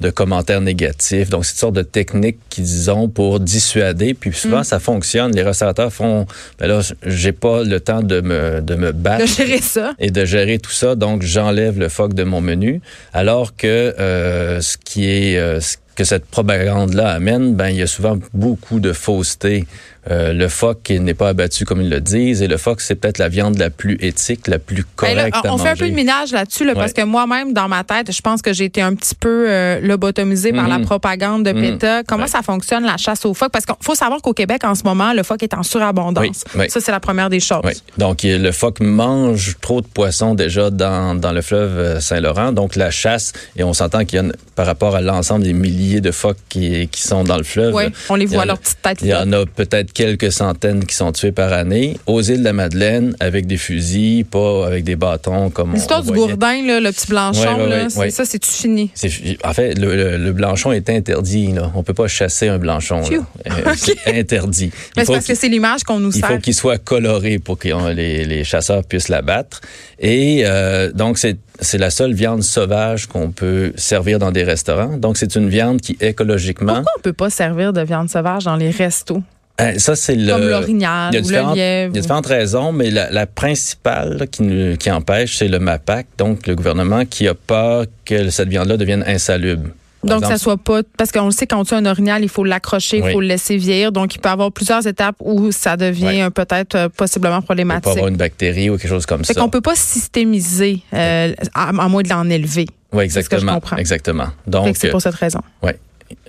de 0.00 0.10
commentaires 0.10 0.60
négatifs. 0.60 1.30
Donc, 1.30 1.44
c'est 1.44 1.52
une 1.52 1.58
sorte 1.58 1.74
de 1.76 1.82
technique 1.82 2.38
qu'ils 2.48 2.90
ont 2.90 3.08
pour 3.08 3.38
dissuader. 3.38 4.14
Puis 4.14 4.32
souvent, 4.32 4.60
Mm. 4.60 4.64
ça 4.64 4.80
fonctionne. 4.80 5.32
Les 5.36 5.42
restaurateurs 5.44 5.92
font, 5.92 6.26
ben 6.58 6.66
là, 6.66 6.80
j'ai 7.06 7.30
pas 7.32 7.62
le 7.62 7.78
temps 7.78 8.02
de 8.02 8.20
me, 8.20 8.60
de 8.60 8.74
me 8.74 8.90
battre 8.90 9.22
De 9.22 9.26
gérer 9.28 9.60
ça. 9.60 9.92
et 10.00 10.10
de 10.10 10.24
gérer 10.24 10.58
tout 10.58 10.72
ça. 10.72 10.96
Donc, 10.96 11.22
j'enlève 11.22 11.78
le 11.78 11.88
phoque 11.88 12.14
de 12.14 12.24
mon 12.24 12.40
menu. 12.40 12.80
Alors 13.12 13.54
que 13.54 13.66
euh, 14.00 14.60
ce 14.60 14.76
qui 14.76 15.08
est 15.08 15.38
euh, 15.38 15.60
ce 15.60 15.76
que 15.96 16.04
cette 16.04 16.24
propagande-là 16.26 17.10
amène, 17.10 17.54
ben 17.54 17.68
il 17.68 17.76
y 17.76 17.82
a 17.82 17.86
souvent 17.86 18.16
beaucoup 18.32 18.80
de 18.80 18.92
fausseté. 18.92 19.66
Euh, 20.10 20.32
le 20.32 20.48
phoque 20.48 20.88
n'est 20.88 21.12
pas 21.12 21.28
abattu 21.28 21.66
comme 21.66 21.82
ils 21.82 21.90
le 21.90 22.00
disent, 22.00 22.40
et 22.40 22.48
le 22.48 22.56
phoque 22.56 22.80
c'est 22.80 22.94
peut-être 22.94 23.18
la 23.18 23.28
viande 23.28 23.58
la 23.58 23.68
plus 23.68 23.98
éthique, 24.00 24.48
la 24.48 24.58
plus 24.58 24.76
Ben 25.02 25.14
là, 25.14 25.28
correcte 25.30 25.36
à 25.46 25.52
on 25.52 25.58
fait 25.58 25.68
un 25.68 25.76
peu 25.76 25.90
de 25.90 25.94
minage 25.94 26.32
là-dessus, 26.32 26.64
là, 26.64 26.74
parce 26.74 26.94
que 26.94 27.02
moi-même, 27.02 27.52
dans 27.52 27.68
ma 27.68 27.84
tête, 27.84 28.10
je 28.10 28.20
pense 28.22 28.40
que 28.40 28.54
j'ai 28.54 28.64
été 28.64 28.80
un 28.80 28.94
petit 28.94 29.14
peu 29.14 29.44
euh, 29.50 29.78
lobotomisée 29.80 30.54
par 30.54 30.68
la 30.68 30.78
Mhm. 30.78 30.86
propagande 30.86 31.44
de 31.44 31.52
Mhm. 31.52 31.60
PETA. 31.78 32.02
Comment 32.04 32.22
Ouais. 32.22 32.28
ça 32.30 32.40
fonctionne, 32.40 32.84
la 32.86 32.96
chasse 32.96 33.26
au 33.26 33.34
phoque? 33.34 33.52
Parce 33.52 33.66
qu'il 33.66 33.74
faut 33.82 33.94
savoir 33.94 34.22
qu'au 34.22 34.32
Québec, 34.32 34.64
en 34.64 34.74
ce 34.74 34.84
moment, 34.84 35.12
le 35.12 35.22
phoque 35.22 35.42
est 35.42 35.52
en 35.52 35.62
surabondance. 35.62 36.44
Oui, 36.54 36.60
oui. 36.60 36.70
Ça, 36.70 36.80
c'est 36.80 36.92
la 36.92 37.00
première 37.00 37.28
des 37.28 37.40
choses. 37.40 37.60
Oui. 37.64 37.72
Donc, 37.98 38.20
le 38.22 38.52
phoque 38.52 38.80
mange 38.80 39.56
trop 39.60 39.82
de 39.82 39.86
poissons 39.86 40.34
déjà 40.34 40.70
dans, 40.70 41.14
dans 41.14 41.32
le 41.32 41.42
fleuve 41.42 41.78
euh, 41.78 42.00
Saint-Laurent. 42.00 42.52
Donc, 42.52 42.74
la 42.74 42.90
chasse, 42.90 43.34
et 43.54 43.64
on 43.64 43.74
s'entend 43.74 44.06
qu'il 44.06 44.16
y 44.16 44.18
a, 44.20 44.24
une- 44.24 44.32
par 44.56 44.64
rapport 44.64 44.96
à 44.96 45.02
l'ensemble 45.02 45.44
des 45.44 45.52
milliers 45.52 45.79
de 45.80 46.10
phoques 46.10 46.36
qui, 46.48 46.88
qui 46.88 47.02
sont 47.02 47.24
dans 47.24 47.36
le 47.36 47.42
fleuve. 47.42 47.74
Oui, 47.74 47.84
on 48.08 48.14
les 48.14 48.26
voit, 48.26 48.42
a- 48.42 48.46
leurs 48.46 48.58
petites 48.58 48.82
têtes. 48.82 48.98
Il 49.02 49.08
y 49.08 49.14
en 49.14 49.32
a 49.32 49.46
peut-être 49.46 49.92
quelques 49.92 50.30
centaines 50.32 50.84
qui 50.84 50.94
sont 50.94 51.12
tués 51.12 51.32
par 51.32 51.52
année. 51.52 51.96
Aux 52.06 52.20
îles 52.22 52.40
de 52.40 52.44
la 52.44 52.52
Madeleine, 52.52 53.14
avec 53.20 53.46
des 53.46 53.56
fusils, 53.56 54.24
pas 54.24 54.66
avec 54.66 54.84
des 54.84 54.96
bâtons 54.96 55.50
comme 55.50 55.70
on 55.70 55.74
L'histoire 55.74 56.02
du 56.02 56.12
gourdin, 56.12 56.64
là, 56.66 56.80
le 56.80 56.90
petit 56.92 57.06
blanchon, 57.08 57.40
Ouais, 57.56 57.62
ouais, 57.64 57.68
là, 57.68 57.86
ouais, 57.96 58.10
ça, 58.10 58.24
c'est-tu 58.24 58.50
fini? 58.50 58.90
En 59.44 59.52
fait, 59.54 59.74
le, 59.78 59.96
le- 59.96 60.16
le 60.18 60.32
blanchon 60.32 60.72
est 60.72 60.90
interdit. 60.90 61.52
Là. 61.52 61.72
On 61.74 61.82
peut 61.82 61.94
pas 61.94 62.08
chasser 62.08 62.48
un 62.48 62.58
blanchon. 62.58 63.00
Euh, 63.10 63.50
C'est 63.76 63.96
interdit. 64.18 64.70
Mais 64.96 65.04
c'est 65.04 65.12
parce 65.12 65.26
que 65.26 65.34
c'est 65.34 65.48
l'image 65.48 65.84
qu'on 65.84 65.98
nous 66.00 66.10
il 66.14 66.20
faut 66.20 66.26
sert. 66.28 66.40
qu'il 66.40 66.54
soit 66.54 66.78
coloré 66.78 67.38
pour 67.38 67.58
que 67.58 67.68
euh, 67.68 67.92
les, 67.94 68.24
les 68.24 68.44
chasseurs 68.44 68.84
puissent 68.84 69.08
l'abattre. 69.08 69.60
Et 69.98 70.42
euh, 70.44 70.92
donc, 70.92 71.18
c'est 71.18 71.36
c'est 71.60 71.78
la 71.78 71.90
seule 71.90 72.12
viande 72.14 72.42
sauvage 72.42 73.06
qu'on 73.06 73.30
peut 73.30 73.72
servir 73.76 74.18
dans 74.18 74.32
des 74.32 74.44
restaurants. 74.44 74.96
Donc, 74.96 75.16
c'est 75.16 75.34
une 75.36 75.48
viande 75.48 75.80
qui, 75.80 75.96
écologiquement... 76.00 76.74
Pourquoi 76.74 76.92
on 76.98 77.00
peut 77.02 77.12
pas 77.12 77.30
servir 77.30 77.72
de 77.72 77.82
viande 77.82 78.08
sauvage 78.10 78.44
dans 78.44 78.56
les 78.56 78.70
restos? 78.70 79.22
Euh, 79.60 79.78
ça, 79.78 79.94
c'est 79.94 80.14
le... 80.14 80.32
Comme 80.32 80.48
l'orignal 80.48 81.12
le 81.12 81.20
lièvre. 81.20 81.52
Il 81.54 81.58
y 81.58 81.62
a 81.62 81.88
différentes 81.88 82.26
raisons, 82.26 82.72
mais 82.72 82.90
la, 82.90 83.10
la 83.10 83.26
principale 83.26 84.16
là, 84.18 84.26
qui, 84.26 84.42
nous- 84.42 84.76
qui 84.78 84.90
empêche, 84.90 85.36
c'est 85.36 85.48
le 85.48 85.58
MAPAC, 85.58 86.06
donc 86.16 86.46
le 86.46 86.54
gouvernement 86.54 87.04
qui 87.04 87.28
a 87.28 87.34
peur 87.34 87.84
que 88.06 88.30
cette 88.30 88.48
viande-là 88.48 88.78
devienne 88.78 89.04
insalubre. 89.06 89.68
Par 90.02 90.10
Donc, 90.16 90.20
ça 90.24 90.34
exemple, 90.34 90.38
soit 90.40 90.56
pas. 90.56 90.80
Parce 90.96 91.12
qu'on 91.12 91.26
le 91.26 91.30
sait, 91.30 91.46
quand 91.46 91.60
on 91.60 91.64
tue 91.64 91.74
un 91.74 91.84
orignal, 91.86 92.22
il 92.22 92.28
faut 92.28 92.42
l'accrocher, 92.44 92.98
il 92.98 93.02
Oui. 93.04 93.12
faut 93.12 93.20
le 93.20 93.26
laisser 93.26 93.56
vieillir. 93.58 93.92
Donc, 93.92 94.14
il 94.14 94.18
peut 94.18 94.28
y 94.28 94.32
avoir 94.32 94.50
plusieurs 94.50 94.86
étapes 94.86 95.16
où 95.20 95.52
ça 95.52 95.76
devient 95.76 96.22
euh, 96.22 96.30
peut-être 96.30 96.74
euh, 96.74 96.88
possiblement 96.88 97.36
il 97.36 97.40
peut 97.40 97.44
problématique. 97.46 97.86
avoir 97.88 98.08
une 98.08 98.16
bactérie 98.16 98.70
ou 98.70 98.78
quelque 98.78 98.88
chose 98.88 99.04
comme 99.06 99.24
Fait 99.24 99.34
ça. 99.34 99.40
qu'on 99.40 99.50
peut 99.50 99.60
pas 99.60 99.74
systémiser, 99.76 100.80
euh, 100.94 101.34
à, 101.54 101.68
à 101.68 101.88
moins 101.88 102.02
de 102.02 102.08
l'en 102.08 102.28
élever. 102.30 102.66
Oui, 102.92 103.10
c'est 103.10 103.22
ce 103.22 103.28
que 103.28 103.36
je 103.36 103.42
exactement. 103.42 103.54
comprends. 103.54 103.76
Exactement. 103.76 104.24
Fait 104.44 104.50
Donc, 104.50 104.76
c'est 104.76 104.88
pour 104.90 105.02
cette 105.02 105.14
raison. 105.14 105.40
Ouais. 105.62 105.76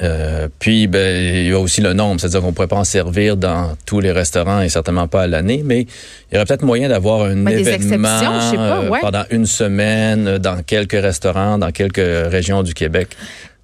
Euh, 0.03 0.47
puis, 0.59 0.85
ben, 0.85 1.35
il 1.37 1.47
y 1.47 1.51
a 1.53 1.59
aussi 1.59 1.81
le 1.81 1.93
nombre, 1.93 2.19
c'est-à-dire 2.21 2.41
qu'on 2.41 2.53
pourrait 2.53 2.67
pas 2.67 2.75
en 2.75 2.83
servir 2.83 3.35
dans 3.35 3.75
tous 3.87 3.99
les 3.99 4.11
restaurants 4.11 4.61
et 4.61 4.69
certainement 4.69 5.07
pas 5.07 5.23
à 5.23 5.27
l'année, 5.27 5.63
mais 5.65 5.81
il 5.81 6.33
y 6.33 6.37
aurait 6.37 6.45
peut-être 6.45 6.63
moyen 6.63 6.87
d'avoir 6.89 7.23
un 7.23 7.35
Ben, 7.35 7.57
événement 7.57 8.19
pas, 8.19 8.53
euh, 8.55 8.89
ouais. 8.89 8.99
pendant 9.01 9.23
une 9.31 9.47
semaine 9.47 10.27
euh, 10.27 10.37
dans 10.37 10.61
quelques 10.61 10.91
restaurants, 11.01 11.57
dans 11.57 11.71
quelques 11.71 11.97
régions 12.29 12.61
du 12.61 12.75
Québec. 12.75 13.07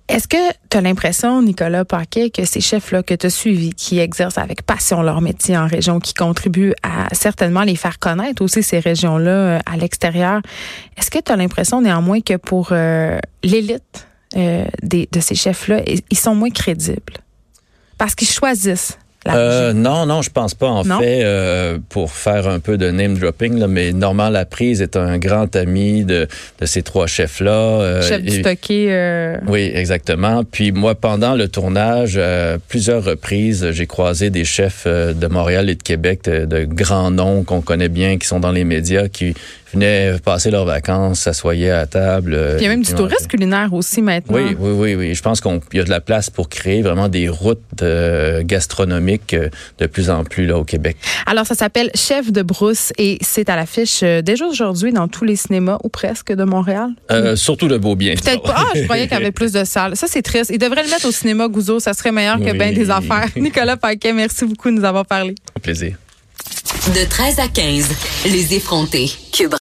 Est-ce 0.09 0.27
que 0.29 0.37
tu 0.69 0.77
as 0.77 0.81
l'impression, 0.81 1.41
Nicolas 1.41 1.83
Paquet, 1.83 2.29
que 2.29 2.45
ces 2.45 2.61
chefs-là 2.61 3.03
que 3.03 3.13
tu 3.13 3.25
as 3.25 3.29
suivis, 3.29 3.73
qui 3.73 3.99
exercent 3.99 4.37
avec 4.37 4.61
passion 4.61 5.01
leur 5.01 5.19
métier 5.19 5.57
en 5.57 5.67
région, 5.67 5.99
qui 5.99 6.13
contribuent 6.13 6.73
à 6.81 7.13
certainement 7.13 7.63
les 7.63 7.75
faire 7.75 7.99
connaître 7.99 8.41
aussi 8.41 8.63
ces 8.63 8.79
régions-là 8.79 9.31
euh, 9.31 9.59
à 9.65 9.75
l'extérieur, 9.75 10.41
est-ce 10.95 11.11
que 11.11 11.19
tu 11.19 11.31
as 11.31 11.35
l'impression 11.35 11.81
néanmoins 11.81 12.21
que 12.21 12.37
pour 12.37 12.69
euh, 12.71 13.19
l'élite 13.43 14.07
euh, 14.37 14.65
de 14.81 15.19
ces 15.19 15.35
chefs-là, 15.35 15.81
ils 16.09 16.17
sont 16.17 16.35
moins 16.35 16.51
crédibles? 16.51 17.17
Parce 17.97 18.15
qu'ils 18.15 18.29
choisissent 18.29 18.97
Euh, 19.35 19.73
non, 19.73 20.05
non, 20.05 20.21
je 20.21 20.29
pense 20.29 20.53
pas. 20.53 20.67
En 20.67 20.83
Non? 20.83 20.99
fait, 20.99 21.21
euh, 21.23 21.77
pour 21.89 22.11
faire 22.11 22.47
un 22.47 22.59
peu 22.59 22.77
de 22.77 22.89
name 22.91 23.17
dropping, 23.17 23.57
là, 23.59 23.67
mais 23.67 23.91
Normand 23.93 24.29
Laprise 24.29 24.81
est 24.81 24.95
un 24.95 25.17
grand 25.17 25.55
ami 25.55 26.03
de, 26.05 26.27
de 26.59 26.65
ces 26.65 26.81
trois 26.83 27.07
chefs-là. 27.07 27.51
euh, 27.51 28.01
Chef 28.01 28.21
du 28.21 28.29
et- 28.37 28.39
stocké. 28.41 28.87
euh, 28.89 29.37
Oui, 29.47 29.71
exactement. 29.73 30.43
Puis 30.43 30.71
moi, 30.71 30.95
pendant 30.95 31.35
le 31.35 31.47
tournage, 31.47 32.13
euh, 32.17 32.57
plusieurs 32.67 33.03
reprises, 33.03 33.71
j'ai 33.71 33.87
croisé 33.87 34.29
des 34.29 34.45
chefs 34.45 34.83
euh, 34.87 35.13
de 35.13 35.27
Montréal 35.27 35.69
et 35.69 35.75
de 35.75 35.83
Québec, 35.83 36.23
de, 36.25 36.45
de 36.45 36.63
grands 36.65 37.11
noms 37.11 37.43
qu'on 37.43 37.61
connaît 37.61 37.89
bien, 37.89 38.17
qui 38.17 38.27
sont 38.27 38.39
dans 38.39 38.51
les 38.51 38.63
médias, 38.63 39.07
qui 39.07 39.33
venaient 39.77 40.19
passer 40.23 40.51
leurs 40.51 40.65
vacances, 40.65 41.19
s'assoyaient 41.21 41.69
à 41.71 41.85
table. 41.85 42.33
euh, 42.33 42.55
Puis 42.55 42.61
il 42.61 42.63
y 42.63 42.67
a 42.67 42.69
même 42.71 42.83
du 42.83 42.93
tourisme 42.93 43.27
culinaire 43.27 43.73
aussi 43.73 44.01
maintenant. 44.01 44.35
Oui, 44.37 44.55
oui, 44.59 44.71
oui, 44.71 44.95
oui. 44.95 45.15
Je 45.15 45.21
pense 45.21 45.39
qu'il 45.41 45.59
y 45.73 45.79
a 45.79 45.83
de 45.83 45.89
la 45.89 46.01
place 46.01 46.29
pour 46.29 46.49
créer 46.49 46.81
vraiment 46.81 47.07
des 47.09 47.29
routes 47.29 47.61
euh, 47.81 48.41
gastronomiques 48.43 49.33
euh, 49.33 49.49
de 49.79 49.85
plus 49.87 50.09
en 50.09 50.23
plus 50.23 50.45
là 50.47 50.57
au 50.57 50.63
Québec. 50.63 50.97
Alors, 51.25 51.45
ça 51.45 51.55
s'appelle 51.55 51.89
Chef 51.95 52.31
de 52.31 52.41
brousse 52.41 52.91
et 52.97 53.17
c'est 53.21 53.49
à 53.49 53.55
l'affiche 53.55 54.01
euh, 54.03 54.21
déjà 54.21 54.45
aujourd'hui 54.45 54.91
dans 54.91 55.07
tous 55.07 55.23
les 55.23 55.35
cinémas 55.35 55.77
ou 55.83 55.89
presque 55.89 56.33
de 56.33 56.43
Montréal. 56.43 56.89
Euh, 57.11 57.35
surtout 57.35 57.67
le 57.67 57.77
beau 57.77 57.95
bien. 57.95 58.15
Peut-être 58.15 58.43
pas. 58.43 58.55
Ah, 58.57 58.65
je 58.75 58.83
croyais 58.83 59.03
qu'il 59.07 59.17
y 59.17 59.21
avait 59.21 59.31
plus 59.31 59.51
de 59.51 59.63
salles. 59.63 59.95
Ça, 59.95 60.07
c'est 60.09 60.21
triste. 60.21 60.51
Ils 60.53 60.57
devraient 60.59 60.83
le 60.83 60.89
mettre 60.89 61.07
au 61.07 61.11
cinéma 61.11 61.47
Gouzeau. 61.47 61.79
Ça 61.79 61.93
serait 61.93 62.11
meilleur 62.11 62.37
que 62.39 62.51
Oui. 62.51 62.57
bien 62.57 62.71
des 62.73 62.89
affaires. 62.89 63.27
Nicolas 63.35 63.77
Paquet, 63.77 64.13
merci 64.13 64.45
beaucoup 64.45 64.69
de 64.69 64.75
nous 64.75 64.83
avoir 64.85 65.05
parlé. 65.05 65.35
plaisir. 65.61 65.95
De 66.95 67.09
13 67.09 67.39
à 67.39 67.47
15, 67.47 67.89
les 68.25 68.53
effrontés. 68.55 69.09
Cube 69.33 69.53